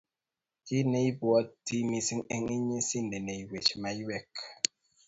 [0.65, 4.31] Kiy neibwoti mising eng inyee sindenewech maiwek